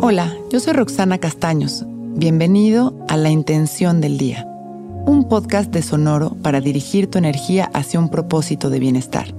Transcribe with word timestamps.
Hola, 0.00 0.32
yo 0.48 0.60
soy 0.60 0.74
Roxana 0.74 1.18
Castaños. 1.18 1.84
Bienvenido 1.88 2.94
a 3.08 3.16
La 3.16 3.30
Intención 3.30 4.00
del 4.00 4.16
Día, 4.16 4.46
un 5.06 5.28
podcast 5.28 5.72
de 5.72 5.82
Sonoro 5.82 6.36
para 6.40 6.60
dirigir 6.60 7.08
tu 7.08 7.18
energía 7.18 7.68
hacia 7.74 7.98
un 7.98 8.08
propósito 8.08 8.70
de 8.70 8.78
bienestar. 8.78 9.34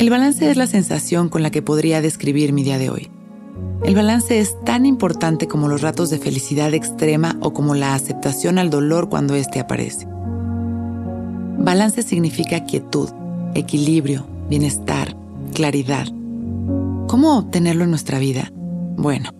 El 0.00 0.10
balance 0.10 0.50
es 0.50 0.56
la 0.56 0.66
sensación 0.66 1.28
con 1.28 1.44
la 1.44 1.52
que 1.52 1.62
podría 1.62 2.00
describir 2.00 2.52
mi 2.52 2.64
día 2.64 2.78
de 2.78 2.90
hoy. 2.90 3.10
El 3.84 3.94
balance 3.94 4.40
es 4.40 4.60
tan 4.64 4.86
importante 4.86 5.46
como 5.46 5.68
los 5.68 5.80
ratos 5.80 6.10
de 6.10 6.18
felicidad 6.18 6.74
extrema 6.74 7.36
o 7.42 7.52
como 7.52 7.76
la 7.76 7.94
aceptación 7.94 8.58
al 8.58 8.70
dolor 8.70 9.08
cuando 9.08 9.36
éste 9.36 9.60
aparece. 9.60 10.08
Balance 11.58 12.02
significa 12.02 12.64
quietud, 12.64 13.10
equilibrio, 13.54 14.26
bienestar, 14.50 15.14
claridad. 15.54 16.08
¿Cómo 17.14 17.38
obtenerlo 17.38 17.84
en 17.84 17.90
nuestra 17.90 18.18
vida? 18.18 18.50
Bueno, 18.96 19.30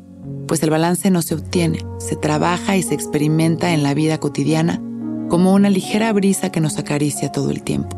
pues 0.47 0.63
el 0.63 0.71
balance 0.71 1.11
no 1.11 1.23
se 1.23 1.35
obtiene, 1.35 1.85
se 1.99 2.15
trabaja 2.15 2.77
y 2.77 2.85
se 2.85 2.95
experimenta 2.95 3.75
en 3.75 3.83
la 3.83 3.95
vida 3.95 4.21
cotidiana 4.21 4.81
como 5.29 5.53
una 5.53 5.71
ligera 5.71 6.13
brisa 6.13 6.53
que 6.53 6.61
nos 6.61 6.79
acaricia 6.79 7.33
todo 7.33 7.51
el 7.51 7.65
tiempo. 7.65 7.97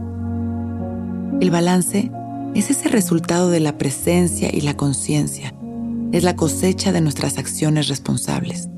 El 1.43 1.51
balance 1.51 2.11
es 2.55 2.71
ese 2.71 2.89
resultado 2.89 3.51
de 3.51 3.61
la 3.61 3.77
presencia 3.77 4.49
y 4.51 4.63
la 4.63 4.79
conciencia, 4.79 5.53
es 6.11 6.25
la 6.25 6.37
cosecha 6.37 6.91
de 6.91 7.03
nuestras 7.03 7.37
acciones 7.37 7.89
responsables. 7.89 8.71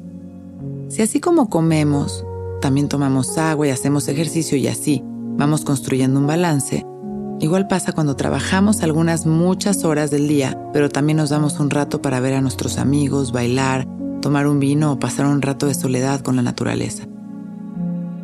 Si 0.88 1.02
así 1.02 1.20
como 1.20 1.48
comemos, 1.48 2.24
también 2.60 2.88
tomamos 2.88 3.38
agua 3.38 3.68
y 3.68 3.70
hacemos 3.70 4.08
ejercicio 4.08 4.58
y 4.58 4.66
así 4.66 5.04
vamos 5.04 5.64
construyendo 5.64 6.18
un 6.18 6.26
balance, 6.26 6.84
Igual 7.40 7.68
pasa 7.68 7.92
cuando 7.92 8.16
trabajamos 8.16 8.82
algunas 8.82 9.24
muchas 9.24 9.84
horas 9.84 10.10
del 10.10 10.26
día, 10.26 10.60
pero 10.72 10.88
también 10.88 11.18
nos 11.18 11.30
damos 11.30 11.60
un 11.60 11.70
rato 11.70 12.02
para 12.02 12.18
ver 12.18 12.34
a 12.34 12.40
nuestros 12.40 12.78
amigos, 12.78 13.30
bailar, 13.30 13.86
tomar 14.20 14.48
un 14.48 14.58
vino 14.58 14.92
o 14.92 14.98
pasar 14.98 15.26
un 15.26 15.40
rato 15.40 15.66
de 15.66 15.74
soledad 15.74 16.20
con 16.20 16.34
la 16.34 16.42
naturaleza. 16.42 17.04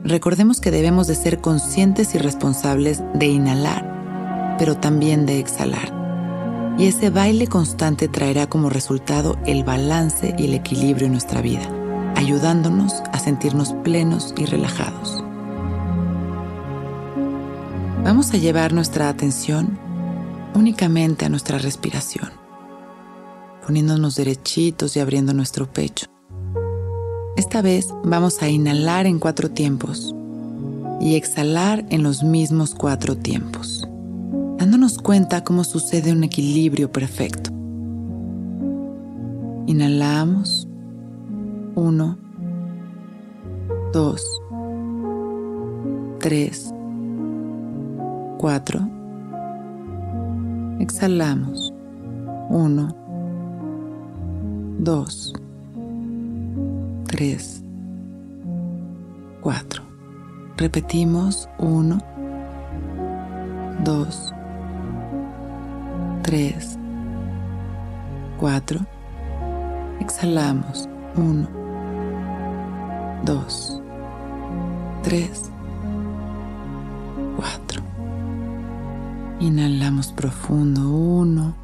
Recordemos 0.03 0.61
que 0.61 0.73
debemos 0.73 1.07
de 1.07 1.15
ser 1.15 1.41
conscientes 1.41 2.15
y 2.17 2.19
responsables 2.19 3.03
de 3.15 3.27
inhalar, 3.27 4.57
pero 4.59 4.77
también 4.77 5.27
de 5.27 5.39
exhalar. 5.39 5.95
Y 6.77 6.87
ese 6.87 7.11
baile 7.11 7.47
constante 7.47 8.09
traerá 8.09 8.49
como 8.49 8.69
resultado 8.69 9.39
el 9.47 9.63
balance 9.63 10.35
y 10.37 10.47
el 10.47 10.55
equilibrio 10.55 11.07
en 11.07 11.13
nuestra 11.13 11.41
vida, 11.41 11.71
ayudándonos 12.17 12.95
a 13.13 13.19
sentirnos 13.21 13.75
plenos 13.85 14.35
y 14.37 14.45
relajados. 14.45 15.24
Vamos 18.05 18.35
a 18.35 18.37
llevar 18.37 18.75
nuestra 18.75 19.09
atención 19.09 19.79
únicamente 20.55 21.25
a 21.25 21.31
nuestra 21.31 21.57
respiración, 21.57 22.29
poniéndonos 23.67 24.17
derechitos 24.17 24.95
y 24.95 25.01
abriendo 25.01 25.33
nuestro 25.33 25.73
pecho. 25.73 26.07
Esta 27.39 27.63
vez 27.63 27.89
vamos 28.05 28.43
a 28.43 28.51
inhalar 28.51 29.07
en 29.07 29.19
cuatro 29.19 29.51
tiempos 29.51 30.15
y 31.01 31.15
exhalar 31.15 31.87
en 31.89 32.03
los 32.03 32.23
mismos 32.23 32.75
cuatro 32.75 33.17
tiempos, 33.17 33.89
dándonos 34.59 34.99
cuenta 34.99 35.43
cómo 35.43 35.65
sucede 35.65 36.13
un 36.13 36.25
equilibrio 36.25 36.93
perfecto. 36.93 37.51
Inhalamos. 39.67 40.69
Uno, 41.75 42.19
dos, 43.93 44.41
tres, 46.21 46.73
4. 48.45 48.79
Exhalamos. 50.79 51.73
1, 52.51 52.95
2, 54.81 55.33
3, 57.09 57.65
4. 59.41 59.83
Repetimos. 60.59 61.49
1, 61.59 61.99
2, 63.83 64.35
3, 66.23 66.79
4. 68.39 68.81
Exhalamos. 70.01 70.87
1, 71.17 71.49
2, 73.25 73.83
3, 75.03 75.54
Inhalamos 79.45 80.11
profundo. 80.11 80.89
Uno. 80.89 81.55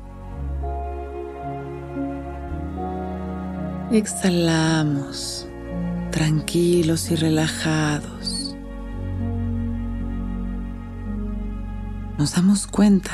Exhalamos 3.90 5.48
tranquilos 6.10 7.10
y 7.10 7.16
relajados. 7.16 8.54
Nos 12.18 12.34
damos 12.34 12.66
cuenta 12.66 13.12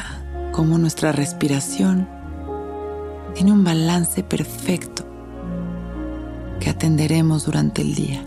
cómo 0.50 0.78
nuestra 0.78 1.12
respiración 1.12 2.08
tiene 3.36 3.52
un 3.52 3.62
balance 3.62 4.24
perfecto 4.24 5.04
que 6.58 6.70
atenderemos 6.70 7.44
durante 7.44 7.82
el 7.82 7.94
día. 7.94 8.24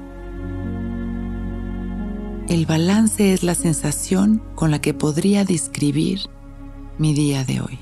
El 2.49 2.65
balance 2.65 3.31
es 3.31 3.43
la 3.43 3.53
sensación 3.53 4.41
con 4.55 4.71
la 4.71 4.81
que 4.81 4.95
podría 4.95 5.45
describir 5.45 6.21
mi 6.97 7.13
día 7.13 7.43
de 7.43 7.61
hoy. 7.61 7.77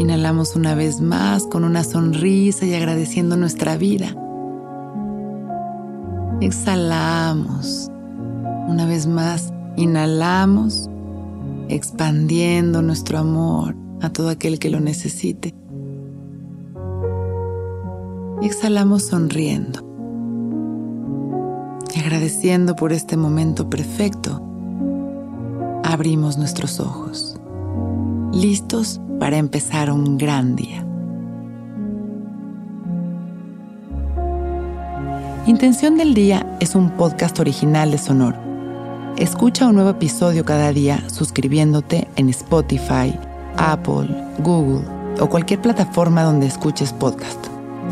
Inhalamos 0.00 0.56
una 0.56 0.74
vez 0.74 1.00
más 1.00 1.46
con 1.46 1.62
una 1.62 1.84
sonrisa 1.84 2.66
y 2.66 2.74
agradeciendo 2.74 3.36
nuestra 3.36 3.76
vida. 3.76 4.16
Exhalamos. 6.40 7.88
Una 8.66 8.84
vez 8.84 9.06
más, 9.06 9.52
inhalamos, 9.76 10.90
expandiendo 11.68 12.82
nuestro 12.82 13.18
amor 13.18 13.76
a 14.02 14.10
todo 14.10 14.28
aquel 14.28 14.58
que 14.58 14.70
lo 14.70 14.80
necesite. 14.80 15.54
Exhalamos 18.42 19.04
sonriendo 19.04 19.93
agradeciendo 22.04 22.76
por 22.76 22.92
este 22.92 23.16
momento 23.16 23.70
perfecto, 23.70 24.42
abrimos 25.82 26.36
nuestros 26.36 26.78
ojos, 26.78 27.40
listos 28.30 29.00
para 29.18 29.38
empezar 29.38 29.90
un 29.90 30.18
gran 30.18 30.54
día. 30.54 30.84
Intención 35.46 35.96
del 35.96 36.12
Día 36.12 36.44
es 36.60 36.74
un 36.74 36.90
podcast 36.90 37.40
original 37.40 37.90
de 37.90 37.96
Sonoro. 37.96 38.36
Escucha 39.16 39.66
un 39.66 39.76
nuevo 39.76 39.90
episodio 39.90 40.44
cada 40.44 40.72
día 40.72 41.08
suscribiéndote 41.08 42.06
en 42.16 42.28
Spotify, 42.28 43.18
Apple, 43.56 44.14
Google 44.40 44.86
o 45.20 45.30
cualquier 45.30 45.62
plataforma 45.62 46.22
donde 46.22 46.48
escuches 46.48 46.92
podcast. 46.92 47.46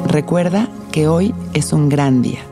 Recuerda 0.04 0.68
que 0.90 1.08
hoy 1.08 1.34
es 1.54 1.72
un 1.72 1.88
gran 1.88 2.20
día. 2.20 2.51